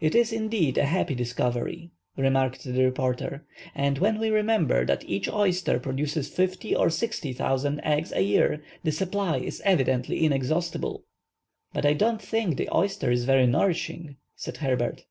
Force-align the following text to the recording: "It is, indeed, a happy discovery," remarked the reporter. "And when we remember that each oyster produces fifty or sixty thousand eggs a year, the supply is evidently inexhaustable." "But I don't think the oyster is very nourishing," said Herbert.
"It 0.00 0.14
is, 0.14 0.32
indeed, 0.32 0.78
a 0.78 0.86
happy 0.86 1.14
discovery," 1.14 1.90
remarked 2.16 2.64
the 2.64 2.82
reporter. 2.84 3.44
"And 3.74 3.98
when 3.98 4.18
we 4.18 4.30
remember 4.30 4.86
that 4.86 5.04
each 5.06 5.28
oyster 5.30 5.78
produces 5.78 6.30
fifty 6.30 6.74
or 6.74 6.88
sixty 6.88 7.34
thousand 7.34 7.80
eggs 7.80 8.10
a 8.16 8.22
year, 8.22 8.62
the 8.82 8.92
supply 8.92 9.36
is 9.36 9.60
evidently 9.66 10.24
inexhaustable." 10.24 11.04
"But 11.74 11.84
I 11.84 11.92
don't 11.92 12.22
think 12.22 12.56
the 12.56 12.74
oyster 12.74 13.10
is 13.10 13.26
very 13.26 13.46
nourishing," 13.46 14.16
said 14.34 14.56
Herbert. 14.56 15.04